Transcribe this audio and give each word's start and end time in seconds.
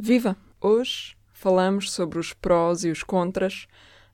Viva! 0.00 0.36
Hoje 0.60 1.16
falamos 1.32 1.90
sobre 1.90 2.20
os 2.20 2.32
prós 2.32 2.84
e 2.84 2.90
os 2.90 3.02
contras 3.02 3.66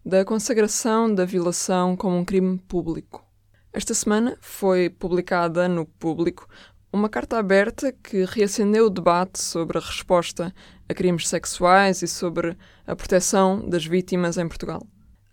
da 0.02 0.24
consagração 0.24 1.14
da 1.14 1.26
violação 1.26 1.94
como 1.94 2.16
um 2.16 2.24
crime 2.24 2.56
público. 2.56 3.22
Esta 3.70 3.92
semana 3.92 4.34
foi 4.40 4.88
publicada 4.88 5.68
no 5.68 5.84
Público 5.84 6.48
uma 6.90 7.10
carta 7.10 7.36
aberta 7.36 7.92
que 7.92 8.24
reacendeu 8.24 8.86
o 8.86 8.90
debate 8.90 9.42
sobre 9.42 9.76
a 9.76 9.80
resposta 9.82 10.54
a 10.88 10.94
crimes 10.94 11.28
sexuais 11.28 12.00
e 12.00 12.08
sobre 12.08 12.56
a 12.86 12.96
proteção 12.96 13.68
das 13.68 13.84
vítimas 13.84 14.38
em 14.38 14.48
Portugal. 14.48 14.86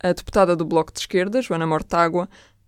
A 0.04 0.12
deputada 0.12 0.54
do 0.54 0.66
Bloco 0.66 0.92
de 0.92 1.00
Esquerda, 1.00 1.42
Joana 1.42 1.66
Mortágua, 1.66 2.28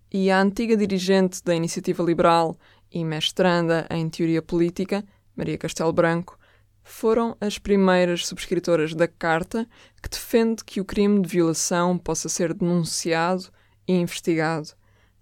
e 0.10 0.32
a 0.32 0.42
antiga 0.42 0.78
dirigente 0.78 1.44
da 1.44 1.54
Iniciativa 1.54 2.02
Liberal 2.02 2.58
e 2.90 3.04
mestranda 3.04 3.86
em 3.90 4.08
Teoria 4.08 4.42
Política, 4.42 5.04
Maria 5.36 5.58
Castelo 5.58 5.92
Branco, 5.92 6.40
foram 6.84 7.38
as 7.40 7.58
primeiras 7.58 8.28
subscritoras 8.28 8.94
da 8.94 9.08
carta 9.08 9.68
que 10.02 10.10
defende 10.10 10.64
que 10.64 10.82
o 10.82 10.86
crime 10.86 11.22
de 11.22 11.30
violação 11.30 11.98
possa 11.98 12.28
ser 12.28 12.54
denunciado 12.54 13.46
e 13.88 13.94
investigado 13.94 14.70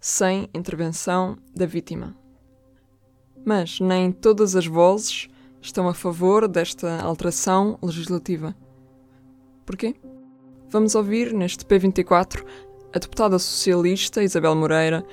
sem 0.00 0.48
intervenção 0.52 1.38
da 1.54 1.64
vítima. 1.64 2.16
Mas 3.44 3.78
nem 3.78 4.10
todas 4.10 4.56
as 4.56 4.66
vozes 4.66 5.28
estão 5.60 5.88
a 5.88 5.94
favor 5.94 6.48
desta 6.48 7.00
alteração 7.00 7.78
legislativa. 7.80 8.54
Porquê? 9.64 9.94
Vamos 10.68 10.94
ouvir 10.94 11.32
neste 11.32 11.64
P24 11.64 12.44
a 12.92 12.98
deputada 12.98 13.38
socialista 13.38 14.22
Isabel 14.22 14.54
Moreira, 14.56 15.04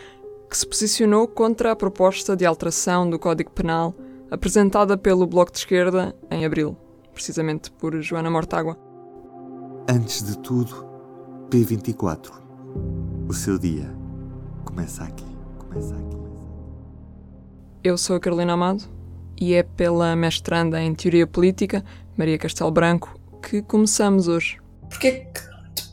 que 0.49 0.57
se 0.57 0.65
posicionou 0.65 1.27
contra 1.27 1.71
a 1.71 1.75
proposta 1.75 2.35
de 2.35 2.45
alteração 2.45 3.07
do 3.07 3.19
Código 3.19 3.51
Penal 3.51 3.93
apresentada 4.31 4.97
pelo 4.97 5.25
Bloco 5.25 5.51
de 5.51 5.59
Esquerda 5.59 6.15
em 6.29 6.45
abril, 6.45 6.77
precisamente 7.13 7.71
por 7.71 7.99
Joana 8.01 8.29
Mortágua. 8.29 8.77
Antes 9.89 10.23
de 10.23 10.37
tudo, 10.37 10.85
P24. 11.49 12.31
O 13.27 13.33
seu 13.33 13.57
dia 13.57 13.91
começa 14.63 15.03
aqui. 15.03 15.25
Começa 15.57 15.95
aqui. 15.95 16.17
Eu 17.83 17.97
sou 17.97 18.15
a 18.15 18.19
Carolina 18.19 18.53
Amado 18.53 18.83
e 19.39 19.53
é 19.53 19.63
pela 19.63 20.15
mestranda 20.15 20.81
em 20.81 20.93
Teoria 20.93 21.25
Política, 21.25 21.83
Maria 22.17 22.37
Castelo 22.37 22.71
Branco, 22.71 23.19
que 23.41 23.61
começamos 23.61 24.27
hoje. 24.27 24.59
Porquê 24.89 25.27
que 25.33 25.48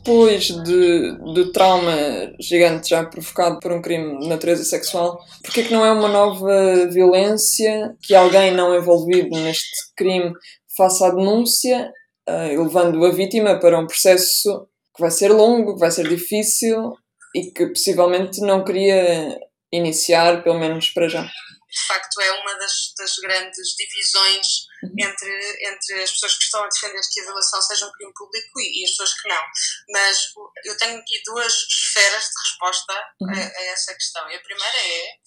depois 0.07 0.45
de, 0.45 1.17
do 1.33 1.51
trauma 1.51 1.91
gigante 2.39 2.89
já 2.89 3.03
provocado 3.03 3.59
por 3.59 3.73
um 3.73 3.81
crime 3.81 4.19
de 4.19 4.29
natureza 4.29 4.63
sexual, 4.63 5.19
porque 5.43 5.63
que 5.63 5.73
não 5.73 5.85
é 5.85 5.91
uma 5.91 6.07
nova 6.07 6.87
violência 6.89 7.93
que 8.01 8.15
alguém 8.15 8.53
não 8.53 8.73
envolvido 8.73 9.37
neste 9.37 9.93
crime 9.97 10.31
faça 10.77 11.07
a 11.07 11.09
denúncia, 11.11 11.91
uh, 12.29 12.63
levando 12.63 13.03
a 13.05 13.11
vítima 13.11 13.59
para 13.59 13.77
um 13.77 13.85
processo 13.85 14.67
que 14.95 15.01
vai 15.01 15.11
ser 15.11 15.29
longo, 15.29 15.73
que 15.73 15.81
vai 15.81 15.91
ser 15.91 16.07
difícil 16.07 16.93
e 17.35 17.51
que 17.51 17.67
possivelmente 17.67 18.39
não 18.39 18.63
queria 18.63 19.37
iniciar, 19.73 20.41
pelo 20.41 20.57
menos 20.57 20.89
para 20.89 21.09
já 21.09 21.29
de 21.77 21.87
facto 21.87 22.21
é 22.21 22.31
uma 22.31 22.55
das, 22.55 22.93
das 22.97 23.15
grandes 23.17 23.75
divisões 23.75 24.47
uhum. 24.83 24.95
entre, 24.97 25.67
entre 25.67 26.03
as 26.03 26.11
pessoas 26.11 26.37
que 26.37 26.43
estão 26.43 26.63
a 26.63 26.67
defender 26.67 27.01
que 27.11 27.19
a 27.19 27.23
violação 27.23 27.61
seja 27.61 27.85
um 27.85 27.91
crime 27.91 28.13
público 28.13 28.59
e, 28.59 28.81
e 28.81 28.85
as 28.85 28.91
pessoas 28.91 29.13
que 29.21 29.29
não. 29.29 29.43
Mas 29.89 30.33
eu 30.65 30.77
tenho 30.77 30.99
aqui 30.99 31.21
duas 31.25 31.53
esferas 31.53 32.23
de 32.23 32.49
resposta 32.49 32.93
uhum. 33.21 33.29
a, 33.29 33.59
a, 33.59 33.63
essa 33.65 33.93
questão. 33.93 34.29
E 34.29 34.35
a 34.35 34.41
primeira 34.41 34.77
é 34.77 35.17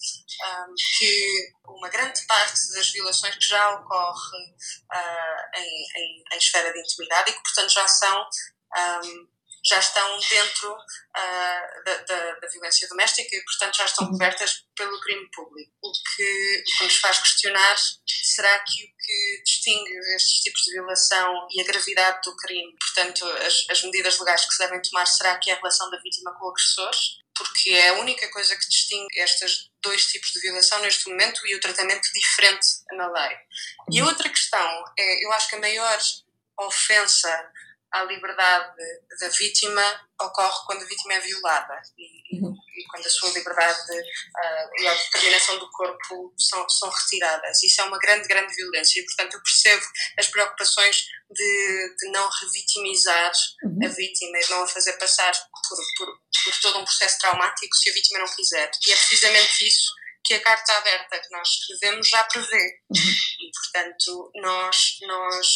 um, 0.45 0.73
que 0.97 1.51
uma 1.67 1.89
grande 1.89 2.25
parte 2.25 2.73
das 2.73 2.89
violações 2.91 3.35
que 3.35 3.47
já 3.47 3.75
ocorre 3.75 4.37
uh, 4.93 5.57
em, 5.57 5.85
em, 5.97 6.23
em, 6.33 6.37
esfera 6.37 6.73
de 6.73 6.79
intimidade 6.79 7.31
e 7.31 7.33
que, 7.33 7.43
portanto, 7.43 7.71
já 7.71 7.87
são. 7.87 8.27
Um, 8.75 9.40
já 9.63 9.79
estão 9.79 10.19
dentro 10.19 10.73
uh, 10.73 11.83
da, 11.85 11.97
da, 11.97 12.39
da, 12.39 12.47
violência 12.47 12.87
doméstica 12.87 13.35
e, 13.35 13.43
portanto, 13.43 13.77
já 13.77 13.85
estão 13.85 14.05
uhum. 14.05 14.11
cobertas 14.13 14.65
pelo 14.75 14.99
crime 15.01 15.29
público. 15.31 15.71
O 15.83 15.91
que, 15.91 16.63
o 16.67 16.77
que 16.77 16.83
nos 16.85 16.95
faz 16.97 17.19
questionar 17.19 17.75
será 18.07 18.59
que 18.59 18.83
o 18.83 18.87
que 18.87 19.43
distingue 19.45 19.91
estes 20.15 20.41
tipos 20.41 20.61
de 20.63 20.73
violação 20.73 21.47
e 21.51 21.61
a 21.61 21.65
gravidade 21.65 22.21
do 22.23 22.35
crime, 22.37 22.75
portanto, 22.79 23.25
as, 23.45 23.65
as 23.69 23.83
medidas 23.83 24.19
legais 24.19 24.45
que 24.45 24.53
se 24.53 24.59
devem 24.59 24.81
tomar, 24.81 25.05
será 25.05 25.37
que 25.37 25.51
é 25.51 25.53
a 25.53 25.57
relação 25.57 25.89
da 25.91 25.99
vítima 25.99 26.33
com 26.33 26.45
o 26.45 26.49
agressor? 26.49 26.91
Porque 27.37 27.71
é 27.71 27.89
a 27.89 27.99
única 27.99 28.29
coisa 28.29 28.55
que 28.55 28.67
distingue 28.67 29.07
estes 29.19 29.69
dois 29.81 30.05
tipos 30.07 30.31
de 30.31 30.41
violação 30.41 30.79
neste 30.79 31.09
momento 31.09 31.45
e 31.47 31.55
o 31.55 31.59
tratamento 31.59 32.07
diferente 32.13 32.67
na 32.93 33.07
lei. 33.11 33.37
E 33.91 33.99
a 33.99 34.03
uhum. 34.03 34.09
outra 34.09 34.29
questão 34.29 34.83
é, 34.97 35.25
eu 35.25 35.31
acho 35.33 35.49
que 35.49 35.55
a 35.55 35.59
maior 35.59 35.99
ofensa 36.59 37.51
à 37.91 38.03
liberdade 38.03 38.73
da 39.19 39.27
vítima 39.29 39.81
ocorre 40.21 40.65
quando 40.65 40.83
a 40.83 40.85
vítima 40.85 41.13
é 41.13 41.19
violada 41.19 41.81
e, 41.97 42.39
uhum. 42.39 42.53
e 42.53 42.85
quando 42.89 43.05
a 43.05 43.09
sua 43.09 43.29
liberdade 43.31 43.91
uh, 43.91 44.81
e 44.81 44.87
a 44.87 44.93
determinação 44.93 45.57
do 45.59 45.69
corpo 45.71 46.33
são, 46.37 46.69
são 46.69 46.89
retiradas. 46.89 47.63
Isso 47.63 47.81
é 47.81 47.83
uma 47.85 47.97
grande, 47.97 48.27
grande 48.27 48.53
violência 48.55 48.99
e, 49.01 49.05
portanto, 49.05 49.33
eu 49.33 49.43
percebo 49.43 49.85
as 50.19 50.27
preocupações 50.27 51.05
de, 51.29 51.95
de 51.99 52.11
não 52.11 52.29
revitimizar 52.41 53.31
uhum. 53.63 53.79
a 53.83 53.87
vítima 53.89 54.37
e 54.37 54.49
não 54.49 54.63
a 54.63 54.67
fazer 54.67 54.93
passar 54.93 55.33
por, 55.33 55.77
por, 55.97 56.19
por 56.43 56.61
todo 56.61 56.79
um 56.79 56.85
processo 56.85 57.17
traumático 57.19 57.75
se 57.75 57.89
a 57.89 57.93
vítima 57.93 58.19
não 58.19 58.35
quiser. 58.35 58.71
E 58.87 58.91
é 58.91 58.95
precisamente 58.95 59.67
isso 59.67 60.00
que 60.23 60.35
a 60.35 60.41
carta 60.41 60.73
aberta 60.73 61.19
que 61.19 61.31
nós 61.31 61.47
escrevemos 61.47 62.07
já 62.07 62.23
prevê. 62.25 62.79
E, 62.91 63.51
portanto, 63.53 64.31
nós, 64.35 64.97
nós 65.01 65.47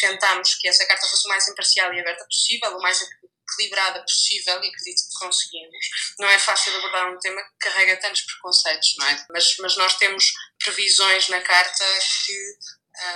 tentámos 0.00 0.54
que 0.56 0.68
essa 0.68 0.86
carta 0.86 1.06
fosse 1.06 1.26
o 1.26 1.30
mais 1.30 1.48
imparcial 1.48 1.92
e 1.94 2.00
aberta 2.00 2.24
possível, 2.24 2.76
o 2.76 2.82
mais 2.82 3.00
equilibrada 3.00 4.02
possível 4.02 4.62
e 4.62 4.68
acredito 4.68 5.08
que 5.08 5.18
conseguimos. 5.20 5.86
Não 6.18 6.28
é 6.28 6.38
fácil 6.38 6.76
abordar 6.76 7.12
um 7.12 7.18
tema 7.18 7.42
que 7.42 7.68
carrega 7.70 7.96
tantos 7.96 8.22
preconceitos, 8.22 8.94
não 8.98 9.06
é? 9.06 9.26
Mas, 9.30 9.56
mas 9.58 9.76
nós 9.76 9.96
temos 9.96 10.32
previsões 10.62 11.28
na 11.28 11.40
carta 11.40 11.84
que 12.26 12.58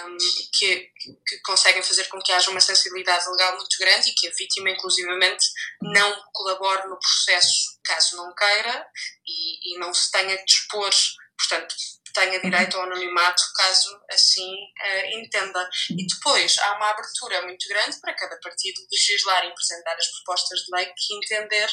um, 0.04 0.16
que, 0.52 0.90
que, 1.26 1.40
conseguem 1.44 1.82
fazer 1.82 2.04
com 2.08 2.20
que 2.20 2.32
haja 2.32 2.50
uma 2.50 2.60
sensibilidade 2.60 3.28
legal 3.30 3.56
muito 3.56 3.78
grande 3.78 4.10
e 4.10 4.14
que 4.14 4.28
a 4.28 4.32
vítima, 4.32 4.70
inclusivamente, 4.70 5.44
não 5.82 6.22
colabore 6.32 6.88
no 6.88 6.98
processo 6.98 7.80
caso 7.84 8.16
não 8.16 8.34
queira 8.34 8.86
e, 9.26 9.74
e 9.74 9.78
não 9.78 9.92
se 9.92 10.10
tenha 10.10 10.36
que 10.36 10.44
dispor, 10.44 10.90
portanto, 11.36 11.74
tenha 12.12 12.40
direito 12.40 12.76
ao 12.76 12.84
anonimato 12.84 13.42
caso 13.56 14.00
assim 14.10 14.52
uh, 14.54 15.18
entenda. 15.18 15.68
E 15.90 16.06
depois 16.06 16.58
há 16.58 16.76
uma 16.76 16.90
abertura 16.90 17.42
muito 17.42 17.66
grande 17.68 17.98
para 18.00 18.14
cada 18.14 18.38
partido 18.38 18.80
legislar 18.90 19.44
e 19.44 19.48
apresentar 19.48 19.94
as 19.94 20.06
propostas 20.08 20.60
de 20.60 20.76
lei 20.76 20.86
que 20.86 21.14
entender. 21.14 21.68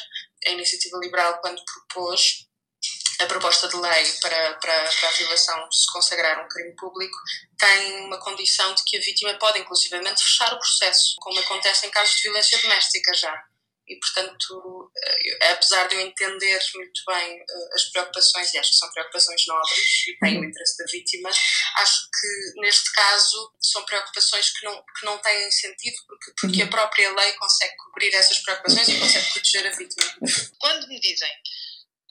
A 0.47 0.49
Iniciativa 0.51 0.97
Liberal, 0.97 1.39
quando 1.41 1.61
propôs 1.65 2.47
a 3.19 3.25
proposta 3.25 3.67
de 3.67 3.75
lei 3.75 4.11
para, 4.21 4.53
para, 4.55 4.83
para 4.83 5.09
a 5.09 5.11
violação 5.11 5.71
se 5.71 5.91
consagrar 5.91 6.43
um 6.43 6.47
crime 6.47 6.73
público 6.75 7.17
tem 7.57 8.05
uma 8.05 8.17
condição 8.19 8.73
de 8.73 8.83
que 8.85 8.97
a 8.97 9.01
vítima 9.01 9.33
pode, 9.35 9.59
inclusivamente, 9.59 10.23
fechar 10.23 10.53
o 10.53 10.57
processo, 10.57 11.15
como 11.19 11.39
acontece 11.39 11.85
em 11.85 11.91
casos 11.91 12.15
de 12.15 12.23
violência 12.23 12.57
doméstica 12.59 13.13
já. 13.13 13.43
E, 13.89 13.95
portanto, 13.99 14.91
eh, 14.95 15.51
apesar 15.51 15.87
de 15.87 15.95
eu 15.95 16.01
entender 16.01 16.59
muito 16.75 17.01
bem 17.07 17.39
eh, 17.39 17.69
as 17.73 17.85
preocupações, 17.85 18.53
e 18.53 18.59
acho 18.59 18.69
que 18.69 18.77
são 18.77 18.91
preocupações 18.91 19.41
nobres 19.47 20.07
e 20.07 20.17
têm 20.19 20.39
o 20.39 20.45
interesse 20.45 20.77
da 20.77 20.85
vítima, 20.91 21.29
acho 21.29 22.01
que 22.03 22.61
neste 22.61 22.93
caso 22.93 23.51
são 23.59 23.83
preocupações 23.85 24.51
que 24.51 24.63
não, 24.63 24.75
que 24.77 25.05
não 25.05 25.17
têm 25.17 25.51
sentido, 25.51 25.97
porque, 26.07 26.33
porque 26.39 26.61
a 26.61 26.65
uhum. 26.65 26.69
própria 26.69 27.11
lei 27.15 27.33
consegue 27.33 27.75
cobrir 27.77 28.13
essas 28.13 28.37
preocupações 28.39 28.87
e 28.87 28.99
consegue 28.99 29.31
proteger 29.31 29.65
a 29.65 29.71
vítima. 29.71 30.13
Quando 30.59 30.87
me 30.87 30.99
dizem 30.99 31.31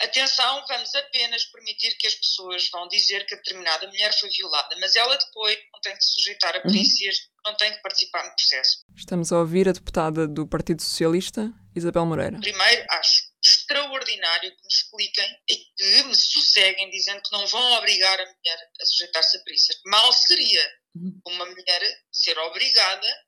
Atenção, 0.01 0.65
vamos 0.69 0.95
apenas 0.95 1.45
permitir 1.47 1.97
que 1.99 2.07
as 2.07 2.15
pessoas 2.15 2.69
vão 2.71 2.87
dizer 2.87 3.27
que 3.27 3.35
determinada 3.35 3.89
mulher 3.89 4.17
foi 4.17 4.31
violada, 4.31 4.77
mas 4.81 4.95
ela 4.95 5.17
depois 5.17 5.59
não 5.73 5.81
tem 5.81 5.97
que 5.97 6.05
se 6.05 6.15
sujeitar 6.15 6.55
a 6.55 6.59
uhum. 6.59 6.63
perícias, 6.63 7.29
não 7.45 7.57
tem 7.57 7.73
que 7.73 7.83
participar 7.83 8.25
no 8.25 8.31
processo. 8.31 8.85
Estamos 8.97 9.33
a 9.33 9.39
ouvir 9.39 9.69
a 9.69 9.73
deputada 9.73 10.29
do 10.29 10.47
Partido 10.47 10.83
Socialista, 10.83 11.53
Isabel 11.75 12.07
Moreira. 12.07 12.39
Primeiro, 12.39 12.87
acho 12.91 13.29
extraordinário 13.43 14.51
que 14.51 14.63
me 14.63 14.69
expliquem 14.69 15.39
e 15.49 15.57
que 15.57 16.03
me 16.05 16.15
sosseguem 16.15 16.91
dizendo 16.91 17.21
que 17.23 17.33
não 17.33 17.47
vão 17.47 17.73
obrigar 17.73 18.21
a 18.21 18.25
mulher 18.25 18.71
a 18.81 18.85
sujeitar-se 18.85 19.37
a 19.37 19.41
perícias. 19.41 19.81
Mal 19.85 20.13
seria 20.13 20.73
uhum. 20.95 21.21
uma 21.27 21.47
mulher 21.47 22.03
ser 22.13 22.39
obrigada 22.39 23.25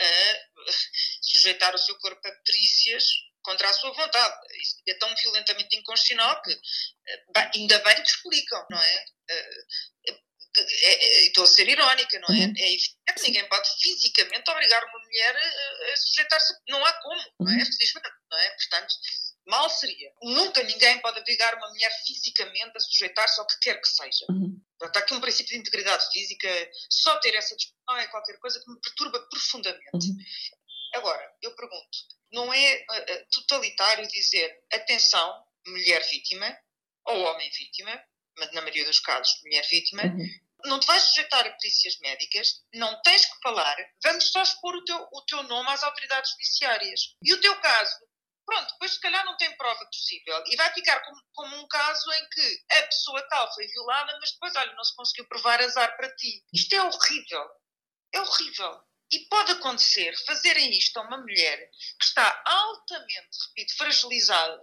a 0.00 0.72
sujeitar 1.22 1.74
o 1.74 1.78
seu 1.78 1.98
corpo 1.98 2.20
a 2.26 2.32
perícias 2.44 3.04
contra 3.50 3.68
a 3.68 3.72
sua 3.72 3.92
vontade. 3.92 4.34
Isso 4.60 4.76
é 4.88 4.94
tão 4.94 5.14
violentamente 5.16 5.76
inconstitucional 5.76 6.40
que 6.42 6.52
eh, 6.52 7.50
ainda 7.54 7.78
bem 7.80 7.96
que 7.96 8.08
explicam, 8.08 8.64
não 8.70 8.78
é? 8.78 9.04
Eh, 9.28 9.64
é, 10.58 10.92
é 10.92 11.26
estou 11.26 11.44
a 11.44 11.46
ser 11.46 11.68
irónica, 11.68 12.18
não 12.20 12.34
é? 12.34 12.38
Uhum. 12.38 12.54
É 12.56 12.72
evidente, 12.72 13.22
ninguém 13.22 13.48
pode 13.48 13.68
fisicamente 13.80 14.50
obrigar 14.50 14.84
uma 14.84 14.98
mulher 14.98 15.36
a, 15.36 15.96
sujeitar-se, 15.96 16.54
não 16.68 16.84
há 16.84 16.92
como, 16.94 17.22
não 17.40 17.52
é? 17.52 17.56
Uhum. 17.56 17.66
Felizmente, 17.66 18.08
não 18.30 18.38
é? 18.38 18.50
Portanto, 18.50 18.94
mal 19.46 19.70
seria. 19.70 20.12
Nunca 20.22 20.62
ninguém 20.62 21.00
pode 21.00 21.20
obrigar 21.20 21.54
uma 21.54 21.68
mulher 21.68 21.92
fisicamente 22.06 22.76
a 22.76 22.80
sujeitar-se 22.80 23.40
ao 23.40 23.46
que 23.46 23.58
quer 23.60 23.80
que 23.80 23.88
seja. 23.88 24.26
Uhum. 24.30 24.60
Está 24.82 25.00
aqui 25.00 25.14
um 25.14 25.20
princípio 25.20 25.52
de 25.52 25.58
integridade 25.58 26.10
física. 26.10 26.48
Só 26.88 27.18
ter 27.18 27.34
essa 27.34 27.54
discussão 27.54 27.98
é 27.98 28.06
qualquer 28.08 28.38
coisa 28.38 28.60
que 28.60 28.70
me 28.70 28.80
perturba 28.80 29.20
profundamente. 29.28 30.08
Uhum. 30.08 30.16
Agora, 30.94 31.32
eu 31.42 31.54
pergunto: 31.54 31.98
não 32.32 32.52
é 32.52 32.86
uh, 32.90 33.26
totalitário 33.32 34.06
dizer, 34.08 34.62
atenção, 34.72 35.44
mulher 35.66 36.02
vítima, 36.08 36.56
ou 37.06 37.22
homem 37.22 37.50
vítima, 37.50 38.02
mas 38.38 38.52
na 38.52 38.60
maioria 38.60 38.84
dos 38.84 39.00
casos, 39.00 39.40
mulher 39.42 39.66
vítima, 39.68 40.02
uhum. 40.04 40.26
não 40.64 40.80
te 40.80 40.86
vais 40.86 41.02
sujeitar 41.02 41.46
a 41.46 41.50
perícias 41.50 41.98
médicas, 42.00 42.62
não 42.74 43.00
tens 43.02 43.24
que 43.24 43.40
falar, 43.42 43.76
vamos 44.02 44.30
só 44.30 44.42
expor 44.42 44.74
o 44.74 44.84
teu, 44.84 45.08
o 45.12 45.22
teu 45.22 45.42
nome 45.44 45.68
às 45.70 45.82
autoridades 45.82 46.30
judiciárias. 46.32 47.00
E 47.24 47.34
o 47.34 47.40
teu 47.40 47.58
caso 47.60 47.98
Pronto, 48.50 48.72
depois 48.72 48.94
se 48.94 49.00
calhar 49.00 49.24
não 49.24 49.36
tem 49.36 49.56
prova 49.56 49.86
possível 49.86 50.42
e 50.48 50.56
vai 50.56 50.74
ficar 50.74 50.98
como, 51.04 51.22
como, 51.34 51.56
um 51.56 51.68
caso 51.68 52.12
em 52.12 52.28
que 52.30 52.64
a 52.78 52.82
pessoa 52.82 53.22
tal 53.28 53.54
foi 53.54 53.64
violada, 53.68 54.18
mas 54.20 54.32
depois, 54.32 54.56
olha, 54.56 54.74
não 54.74 54.82
se 54.82 54.96
conseguiu 54.96 55.24
provar 55.28 55.60
azar 55.60 55.96
para 55.96 56.12
ti. 56.16 56.44
Isto 56.52 56.74
é 56.74 56.82
horrível. 56.82 57.48
É 58.12 58.20
horrível. 58.20 58.82
E 59.12 59.20
pode 59.26 59.52
acontecer 59.52 60.14
fazerem 60.24 60.76
isto 60.76 60.96
a 60.98 61.02
uma 61.02 61.18
mulher 61.18 61.58
que 61.98 62.04
está 62.04 62.42
altamente, 62.46 63.38
repito, 63.48 63.76
fragilizada 63.76 64.62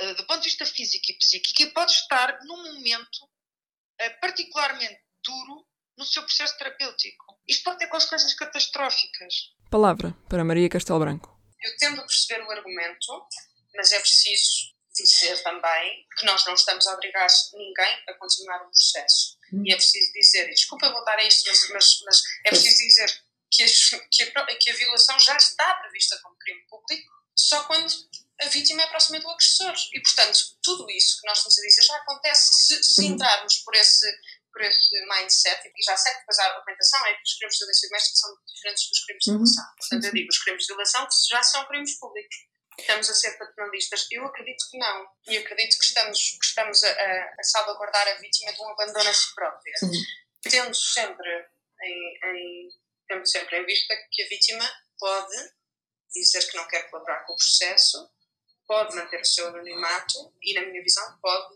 uh, 0.00 0.14
do 0.14 0.26
ponto 0.26 0.42
de 0.42 0.48
vista 0.48 0.64
físico 0.64 1.10
e 1.10 1.18
psíquico 1.18 1.62
e 1.62 1.72
pode 1.72 1.92
estar 1.92 2.38
num 2.44 2.74
momento 2.74 3.24
uh, 3.24 4.20
particularmente 4.20 5.00
duro 5.24 5.66
no 5.96 6.04
seu 6.04 6.22
processo 6.22 6.56
terapêutico. 6.58 7.40
Isto 7.46 7.64
pode 7.64 7.78
ter 7.78 7.88
consequências 7.88 8.34
catastróficas. 8.34 9.34
Palavra 9.70 10.12
para 10.28 10.44
Maria 10.44 10.68
Castelo 10.68 11.00
Branco. 11.00 11.34
Eu 11.60 11.76
tendo 11.78 12.00
a 12.00 12.04
perceber 12.04 12.42
o 12.44 12.50
argumento, 12.50 13.26
mas 13.74 13.92
é 13.92 14.00
preciso 14.00 14.74
dizer 14.94 15.42
também 15.42 16.06
que 16.16 16.26
nós 16.26 16.44
não 16.46 16.54
estamos 16.54 16.86
a 16.86 16.94
obrigar 16.94 17.26
ninguém 17.54 18.04
a 18.08 18.14
continuar 18.14 18.62
o 18.62 18.70
processo. 18.70 19.36
E 19.64 19.72
é 19.72 19.76
preciso 19.76 20.12
dizer, 20.12 20.48
e 20.48 20.54
desculpa 20.54 20.90
voltar 20.90 21.16
a 21.18 21.24
isto, 21.24 21.48
mas, 21.48 21.68
mas, 21.70 22.00
mas 22.04 22.22
é 22.44 22.48
preciso 22.50 22.76
dizer 22.76 23.23
que, 23.54 23.62
as, 23.62 23.90
que, 24.10 24.22
a, 24.22 24.46
que 24.58 24.70
a 24.70 24.74
violação 24.74 25.18
já 25.20 25.36
está 25.36 25.74
prevista 25.74 26.18
como 26.22 26.36
crime 26.36 26.64
público 26.68 27.12
só 27.36 27.64
quando 27.64 27.92
a 28.40 28.46
vítima 28.46 28.82
é 28.82 28.86
próxima 28.88 29.20
do 29.20 29.28
agressor. 29.28 29.74
E, 29.92 30.00
portanto, 30.00 30.38
tudo 30.62 30.90
isso 30.90 31.20
que 31.20 31.26
nós 31.26 31.38
estamos 31.38 31.58
a 31.58 31.62
dizer 31.62 31.82
já 31.82 31.96
acontece 31.96 32.54
se, 32.54 32.82
se 32.82 33.06
entrarmos 33.06 33.58
por 33.58 33.74
esse, 33.74 34.06
por 34.52 34.62
esse 34.62 35.06
mindset, 35.06 35.68
e 35.68 35.84
já 35.84 35.96
sei 35.96 36.12
que 36.12 36.18
depois 36.20 36.38
a 36.38 36.46
argumentação 36.46 37.06
é 37.06 37.14
que 37.14 37.22
os 37.22 37.34
crimes 37.34 37.54
de 37.54 37.58
violência 37.58 37.88
doméstica 37.88 38.16
são 38.16 38.36
diferentes 38.54 38.88
dos 38.88 39.04
crimes 39.04 39.24
de 39.24 39.30
uhum. 39.30 39.36
violação. 39.36 39.64
Portanto, 39.78 40.04
eu 40.04 40.12
digo, 40.12 40.28
os 40.28 40.38
crimes 40.38 40.62
de 40.62 40.66
violação 40.68 41.08
já 41.30 41.42
são 41.42 41.64
crimes 41.66 41.98
públicos. 41.98 42.36
Estamos 42.76 43.08
a 43.08 43.14
ser 43.14 43.38
paternalistas? 43.38 44.06
Eu 44.10 44.26
acredito 44.26 44.68
que 44.68 44.78
não. 44.78 45.06
E 45.28 45.36
acredito 45.36 45.78
que 45.78 45.84
estamos, 45.84 46.18
que 46.18 46.44
estamos 46.44 46.82
a, 46.82 46.90
a, 46.90 47.34
a 47.38 47.42
salvaguardar 47.44 48.08
a 48.08 48.14
vítima 48.14 48.52
de 48.52 48.60
um 48.60 48.68
abandono 48.68 49.08
a 49.08 49.14
si 49.14 49.32
própria. 49.34 49.74
Uhum. 49.82 50.02
Tendo 50.42 50.74
sempre 50.74 51.46
em, 51.82 52.18
em, 52.24 52.68
tendo 53.08 53.26
sempre 53.26 53.58
em 53.58 53.66
vista 53.66 53.94
que 54.10 54.22
a 54.22 54.28
vítima 54.28 54.70
pode 54.98 55.36
dizer 56.12 56.48
que 56.50 56.56
não 56.56 56.68
quer 56.68 56.88
colaborar 56.90 57.24
com 57.24 57.32
o 57.32 57.36
processo, 57.36 58.10
pode 58.66 58.94
manter 58.94 59.20
o 59.20 59.24
seu 59.24 59.48
anonimato 59.48 60.34
e, 60.42 60.54
na 60.54 60.62
minha 60.62 60.82
visão, 60.82 61.18
pode 61.20 61.54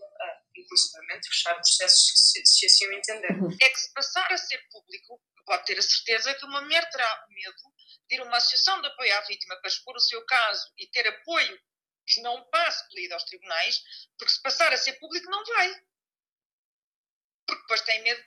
inclusivamente 0.61 1.29
fechar 1.29 1.55
processos 1.55 2.12
se, 2.15 2.45
se 2.45 2.67
assim 2.67 2.87
o 2.87 2.93
entender. 2.93 3.33
Uhum. 3.33 3.56
É 3.61 3.69
que 3.69 3.79
se 3.79 3.93
passar 3.93 4.31
a 4.33 4.37
ser 4.37 4.59
público, 4.71 5.21
pode 5.45 5.65
ter 5.65 5.79
a 5.79 5.83
certeza 5.83 6.35
que 6.35 6.45
uma 6.45 6.61
mulher 6.61 6.89
terá 6.91 7.27
medo 7.29 7.56
de 8.09 8.17
ir 8.17 8.21
a 8.21 8.25
uma 8.25 8.37
associação 8.37 8.81
de 8.81 8.89
apoio 8.89 9.17
à 9.17 9.21
vítima 9.23 9.56
para 9.56 9.69
expor 9.69 9.97
o 9.97 10.00
seu 10.00 10.25
caso 10.27 10.73
e 10.77 10.87
ter 10.89 11.06
apoio 11.06 11.59
que 12.06 12.21
não 12.23 12.43
passe 12.50 12.89
pela 12.89 13.00
ida 13.03 13.15
aos 13.15 13.25
tribunais, 13.25 13.83
porque 14.19 14.33
se 14.33 14.43
passar 14.43 14.73
a 14.73 14.77
ser 14.77 14.95
público 14.95 15.31
não 15.31 15.45
vai. 15.45 15.75
Porque 17.47 17.62
depois 17.62 17.81
tem 17.83 18.03
medo 18.03 18.23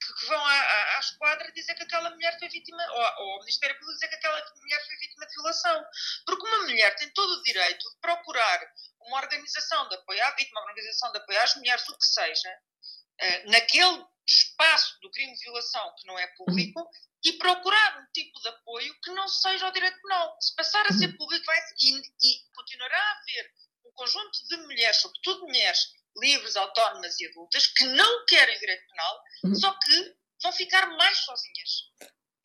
que, 0.00 0.14
que 0.14 0.26
vão 0.26 0.44
à, 0.44 0.96
à, 0.96 1.00
esquadra 1.00 1.52
dizer 1.52 1.74
que 1.74 1.82
aquela 1.82 2.10
mulher 2.10 2.38
foi 2.38 2.48
vítima, 2.48 2.82
ou, 2.90 3.24
ou 3.24 3.32
ao 3.32 3.38
Ministério 3.40 3.76
Público 3.76 3.94
dizer 3.94 4.08
que 4.08 4.14
aquela 4.16 4.54
mulher 4.56 4.86
foi 4.86 4.96
vítima 4.96 5.26
de 5.26 5.34
violação. 5.34 5.84
Porque 6.24 6.46
uma 6.46 6.58
mulher 6.58 6.96
tem 6.96 7.10
todo 7.10 7.30
o 7.30 7.42
direito 7.42 7.90
de 7.90 7.96
procurar 8.00 8.60
uma 9.00 9.18
organização 9.18 9.88
de 9.88 9.94
apoio 9.96 10.24
à 10.24 10.30
vítima, 10.32 10.60
uma 10.60 10.70
organização 10.70 11.12
de 11.12 11.18
apoio 11.18 11.40
às 11.40 11.54
mulheres, 11.56 11.88
o 11.88 11.98
que 11.98 12.06
seja, 12.06 12.50
uh, 12.50 13.50
naquele 13.50 14.04
espaço 14.26 14.98
do 15.00 15.10
crime 15.10 15.34
de 15.34 15.44
violação 15.44 15.94
que 15.96 16.06
não 16.06 16.18
é 16.18 16.26
público 16.28 16.90
e 17.24 17.32
procurar 17.34 18.00
um 18.00 18.06
tipo 18.12 18.40
de 18.40 18.48
apoio 18.48 18.94
que 19.00 19.10
não 19.10 19.28
seja 19.28 19.68
o 19.68 19.72
direito 19.72 20.00
penal. 20.00 20.36
Se 20.40 20.54
passar 20.54 20.84
a 20.86 20.92
ser 20.92 21.16
público, 21.16 21.44
vai, 21.44 21.58
e, 21.80 21.98
e 21.98 22.52
continuará 22.54 22.98
a 22.98 23.12
haver 23.12 23.52
um 23.84 23.92
conjunto 23.92 24.46
de 24.48 24.56
mulheres, 24.58 24.96
sobretudo 25.00 25.46
mulheres 25.46 25.92
livres, 26.20 26.56
autónomas 26.56 27.18
e 27.20 27.26
adultas, 27.26 27.66
que 27.66 27.84
não 27.84 28.24
querem 28.26 28.58
direito 28.58 28.86
penal, 28.88 29.20
uhum. 29.44 29.54
só 29.54 29.72
que 29.78 30.14
vão 30.42 30.52
ficar 30.52 30.86
mais 30.96 31.18
sozinhas. 31.18 31.70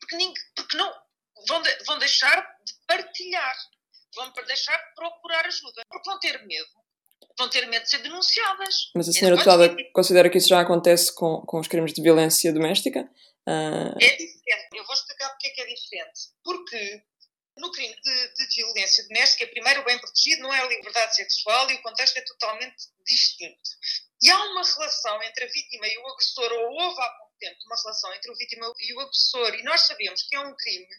Porque, 0.00 0.16
ninguém, 0.16 0.42
porque 0.54 0.76
não, 0.76 0.92
vão, 1.48 1.62
de, 1.62 1.84
vão 1.84 1.98
deixar 1.98 2.40
de 2.64 2.74
partilhar 2.86 3.56
vão 4.14 4.32
deixar 4.46 4.76
de 4.76 4.94
procurar 4.94 5.46
ajuda, 5.46 5.82
porque 5.88 6.10
vão 6.10 6.18
ter 6.18 6.46
medo. 6.46 6.68
Vão 7.38 7.48
ter 7.48 7.66
medo 7.66 7.82
de 7.82 7.90
ser 7.90 7.98
denunciadas. 7.98 8.90
Mas 8.94 9.08
a 9.08 9.12
senhora 9.12 9.36
deputada 9.36 9.74
considera 9.92 10.28
que 10.28 10.38
isso 10.38 10.48
já 10.48 10.60
acontece 10.60 11.14
com, 11.14 11.40
com 11.46 11.60
os 11.60 11.68
crimes 11.68 11.92
de 11.92 12.02
violência 12.02 12.52
doméstica? 12.52 13.08
Uh... 13.48 13.96
É 14.00 14.16
diferente. 14.16 14.68
Eu 14.74 14.84
vou 14.84 14.94
explicar 14.94 15.30
porque 15.30 15.48
é 15.48 15.50
que 15.50 15.60
é 15.62 15.66
diferente. 15.66 16.20
Porque 16.44 17.02
no 17.56 17.70
crime 17.70 17.94
de, 17.94 18.34
de, 18.34 18.56
violência 18.56 19.06
doméstica, 19.08 19.46
primeiro 19.48 19.80
o 19.80 19.84
bem 19.84 19.98
protegido 19.98 20.42
não 20.42 20.54
é 20.54 20.60
a 20.60 20.68
liberdade 20.68 21.14
sexual 21.14 21.70
e 21.70 21.74
o 21.74 21.82
contexto 21.82 22.16
é 22.16 22.22
totalmente 22.22 22.76
distinto. 23.04 23.70
E 24.22 24.30
há 24.30 24.42
uma 24.44 24.62
relação 24.62 25.22
entre 25.24 25.44
a 25.44 25.48
vítima 25.48 25.86
e 25.86 25.98
o 25.98 26.06
agressor, 26.08 26.52
ou 26.52 26.72
houve 26.74 27.00
há 27.00 27.10
pouco 27.10 27.34
tempo 27.40 27.58
uma 27.66 27.76
relação 27.76 28.14
entre 28.14 28.30
o 28.30 28.36
vítima 28.36 28.72
e 28.78 28.94
o 28.94 29.00
agressor, 29.00 29.54
e 29.54 29.62
nós 29.64 29.80
sabemos 29.82 30.22
que 30.22 30.36
é 30.36 30.40
um 30.40 30.54
crime 30.54 30.94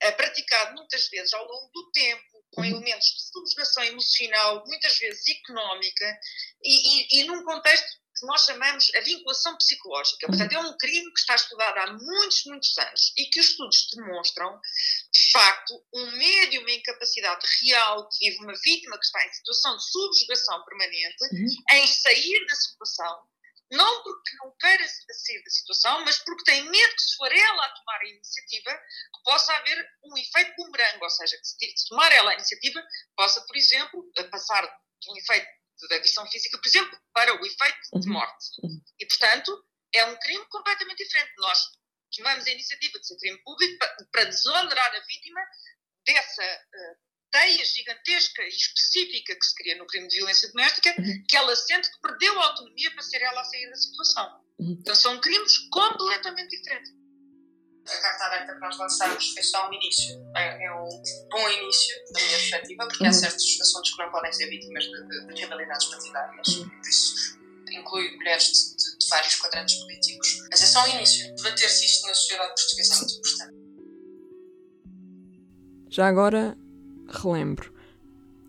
é, 0.00 0.10
praticado 0.12 0.74
muitas 0.74 1.08
vezes 1.08 1.32
ao 1.34 1.46
longo 1.46 1.70
do 1.72 1.90
tempo, 1.92 2.44
com 2.52 2.62
uhum. 2.62 2.68
elementos 2.68 3.06
de 3.06 3.30
subjugação 3.30 3.84
emocional, 3.84 4.64
muitas 4.66 4.98
vezes 4.98 5.22
económica, 5.28 6.20
e, 6.62 7.18
e, 7.18 7.20
e 7.20 7.24
num 7.24 7.44
contexto 7.44 8.03
que 8.16 8.26
nós 8.26 8.44
chamamos 8.44 8.90
a 8.94 9.00
vinculação 9.00 9.56
psicológica. 9.56 10.26
Portanto, 10.26 10.52
é 10.52 10.58
um 10.58 10.76
crime 10.76 11.12
que 11.12 11.20
está 11.20 11.34
estudado 11.34 11.78
há 11.78 11.92
muitos, 11.92 12.44
muitos 12.46 12.78
anos 12.78 13.12
e 13.16 13.26
que 13.26 13.40
os 13.40 13.50
estudos 13.50 13.88
demonstram, 13.94 14.60
de 15.12 15.32
facto, 15.32 15.84
um 15.92 16.10
medo 16.12 16.54
e 16.54 16.58
uma 16.58 16.70
incapacidade 16.70 17.46
real 17.62 18.08
que 18.08 18.30
vive 18.30 18.44
uma 18.44 18.54
vítima 18.62 18.98
que 18.98 19.04
está 19.04 19.26
em 19.26 19.32
situação 19.32 19.76
de 19.76 19.90
subjugação 19.90 20.64
permanente 20.64 21.24
uhum. 21.32 21.46
em 21.72 21.86
sair 21.86 22.46
da 22.46 22.54
situação 22.54 23.28
não 23.70 24.02
porque 24.02 24.36
não 24.36 24.54
queira 24.58 24.86
sair 24.86 25.42
da 25.42 25.50
situação, 25.50 26.04
mas 26.04 26.18
porque 26.18 26.44
tem 26.44 26.62
medo 26.68 26.94
que 26.94 27.02
se 27.02 27.16
for 27.16 27.32
ela 27.32 27.64
a 27.64 27.74
tomar 27.74 28.00
a 28.00 28.08
iniciativa, 28.08 28.72
que 28.72 29.22
possa 29.24 29.52
haver 29.54 29.88
um 30.04 30.16
efeito 30.16 30.54
bumerangue, 30.56 31.02
ou 31.02 31.10
seja, 31.10 31.36
que 31.36 31.46
se 31.46 31.88
tomar 31.88 32.12
ela 32.12 32.30
a 32.30 32.34
iniciativa, 32.34 32.82
possa, 33.16 33.40
por 33.42 33.56
exemplo, 33.56 34.12
passar 34.30 34.62
de 35.00 35.10
um 35.10 35.16
efeito 35.16 35.46
de 35.76 35.94
agressão 35.94 36.26
física, 36.30 36.58
por 36.58 36.66
exemplo, 36.66 36.98
para 37.12 37.32
o 37.34 37.46
efeito 37.46 38.00
de 38.00 38.08
uhum. 38.08 38.14
morte. 38.14 38.46
Uhum. 38.62 38.80
E, 38.98 39.06
portanto, 39.06 39.64
é 39.94 40.04
um 40.06 40.16
crime 40.18 40.44
completamente 40.46 41.04
diferente. 41.04 41.32
Nós 41.38 41.58
tomamos 42.16 42.46
a 42.46 42.50
iniciativa 42.50 42.98
de 42.98 43.06
ser 43.06 43.16
crime 43.16 43.38
público 43.42 43.78
para, 44.10 44.24
desonerar 44.24 44.94
a 44.94 45.00
vítima 45.06 45.40
dessa 46.06 46.42
uh, 46.44 47.04
teia 47.30 47.64
gigantesca 47.64 48.42
e 48.42 48.48
específica 48.48 49.34
que 49.34 49.44
se 49.44 49.54
cria 49.56 49.76
no 49.76 49.86
crime 49.86 50.06
de 50.06 50.16
violência 50.16 50.48
doméstica, 50.52 50.94
uhum. 50.98 51.24
que 51.28 51.36
ela 51.36 51.56
sente 51.56 51.90
que 51.90 52.00
perdeu 52.00 52.40
a 52.40 52.46
autonomia 52.46 52.90
para 52.92 53.02
ser 53.02 53.22
ela 53.22 53.40
a 53.40 53.44
sair 53.44 53.68
da 53.68 53.76
situação. 53.76 54.44
Então 54.60 54.94
são 54.94 55.20
crimes 55.20 55.58
completamente 55.70 56.56
diferentes. 56.56 56.92
A 57.86 58.00
carta 58.00 58.24
aberta 58.24 58.54
que 58.54 58.60
nós 58.60 58.78
lançamos 58.78 59.32
foi 59.34 59.42
só 59.42 59.68
um 59.68 59.72
início. 59.74 60.14
É, 60.36 60.64
é 60.64 60.72
um 60.72 60.88
bom 61.34 61.48
início, 61.50 61.96
da 62.12 62.20
minha 62.20 62.38
perspectiva, 62.38 62.86
porque 62.86 63.02
uhum. 63.02 63.10
há 63.10 63.12
certos 63.12 63.60
assuntos 63.60 63.90
que 63.92 63.98
não 63.98 64.10
podem 64.10 64.32
ser 64.32 64.48
vítimas 64.48 64.84
de, 64.84 65.08
de, 65.08 65.26
de 65.26 65.40
rivalidades 65.40 65.86
partidárias. 65.86 66.48
Uhum. 66.48 66.68
Por 66.68 66.88
isso, 66.88 67.38
inclui 67.72 68.16
mulheres 68.16 68.44
de, 68.44 68.76
de, 68.76 68.98
de, 68.98 69.08
vários 69.08 69.34
quadrantes 69.36 69.74
políticos. 69.74 70.42
Mas 70.50 70.62
é 70.62 70.66
só 70.66 70.84
um 70.84 70.88
início. 70.94 71.34
Debater-se 71.34 71.84
isto 71.84 72.06
na 72.06 72.14
sociedade 72.14 72.54
portuguesa 72.54 72.94
é 72.94 72.98
muito 72.98 73.14
importante. 73.18 73.54
Já 75.90 76.08
agora, 76.08 76.56
relembro. 77.08 77.74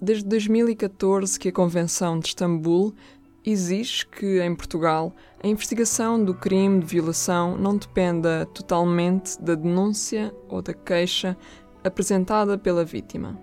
Desde 0.02 0.26
2014 0.26 1.40
que 1.40 1.50
a 1.50 1.52
Convenção 1.52 2.20
de 2.20 2.28
Istambul 2.28 2.96
exige 3.44 4.06
que, 4.08 4.42
em 4.42 4.56
Portugal, 4.56 5.16
a 5.44 5.48
investigação 5.48 6.24
do 6.24 6.34
crime 6.34 6.80
de 6.80 6.86
violação 6.88 7.58
não 7.58 7.78
dependa 7.78 8.46
totalmente 8.48 9.40
da 9.40 9.54
denúncia 9.54 10.34
ou 10.50 10.62
da 10.62 10.74
queixa 10.74 11.38
apresentada 11.86 12.58
pela 12.58 12.84
vítima. 12.84 13.40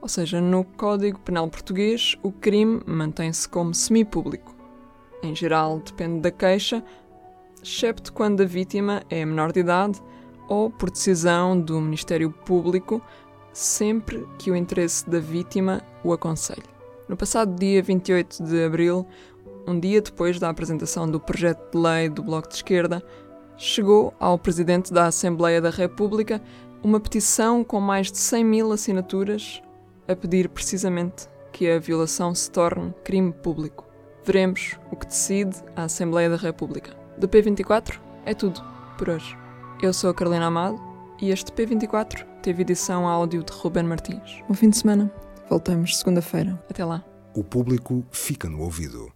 Ou 0.00 0.08
seja, 0.08 0.40
no 0.40 0.64
Código 0.64 1.18
Penal 1.20 1.48
Português, 1.48 2.16
o 2.22 2.30
crime 2.30 2.80
mantém-se 2.86 3.48
como 3.48 3.74
semipúblico. 3.74 4.54
Em 5.22 5.34
geral, 5.34 5.80
depende 5.80 6.20
da 6.20 6.30
queixa, 6.30 6.84
excepto 7.62 8.12
quando 8.12 8.42
a 8.42 8.46
vítima 8.46 9.02
é 9.10 9.24
menor 9.24 9.52
de 9.52 9.60
idade 9.60 10.00
ou 10.48 10.70
por 10.70 10.90
decisão 10.90 11.60
do 11.60 11.80
Ministério 11.80 12.30
Público 12.30 13.02
sempre 13.52 14.26
que 14.38 14.50
o 14.50 14.56
interesse 14.56 15.08
da 15.08 15.18
vítima 15.18 15.82
o 16.04 16.12
aconselhe. 16.12 16.62
No 17.08 17.16
passado 17.16 17.54
dia 17.58 17.82
28 17.82 18.44
de 18.44 18.64
abril, 18.64 19.06
um 19.66 19.78
dia 19.78 20.00
depois 20.00 20.38
da 20.38 20.48
apresentação 20.48 21.10
do 21.10 21.18
projeto 21.18 21.72
de 21.72 21.78
lei 21.78 22.08
do 22.08 22.22
Bloco 22.22 22.48
de 22.48 22.54
Esquerda, 22.54 23.02
chegou 23.56 24.14
ao 24.20 24.38
Presidente 24.38 24.92
da 24.92 25.06
Assembleia 25.06 25.60
da 25.60 25.70
República 25.70 26.40
uma 26.82 27.00
petição 27.00 27.64
com 27.64 27.80
mais 27.80 28.10
de 28.10 28.18
100 28.18 28.44
mil 28.44 28.72
assinaturas 28.72 29.62
a 30.06 30.14
pedir 30.14 30.48
precisamente 30.48 31.28
que 31.52 31.68
a 31.70 31.78
violação 31.78 32.34
se 32.34 32.50
torne 32.50 32.94
crime 33.04 33.32
público. 33.32 33.86
Veremos 34.24 34.76
o 34.90 34.96
que 34.96 35.06
decide 35.06 35.56
a 35.74 35.84
Assembleia 35.84 36.30
da 36.30 36.36
República. 36.36 36.96
Do 37.18 37.28
P24 37.28 37.98
é 38.24 38.34
tudo 38.34 38.60
por 38.96 39.08
hoje. 39.08 39.36
Eu 39.82 39.92
sou 39.92 40.10
a 40.10 40.14
Carolina 40.14 40.46
Amado 40.46 40.80
e 41.20 41.30
este 41.30 41.50
P24 41.52 42.24
teve 42.42 42.62
edição 42.62 43.08
áudio 43.08 43.42
de 43.42 43.52
Ruben 43.52 43.84
Martins. 43.84 44.42
Bom 44.46 44.54
fim 44.54 44.70
de 44.70 44.76
semana. 44.76 45.12
Voltamos 45.48 45.96
segunda-feira. 45.96 46.62
Até 46.70 46.84
lá. 46.84 47.04
O 47.34 47.42
público 47.42 48.04
fica 48.10 48.48
no 48.48 48.60
ouvido. 48.60 49.06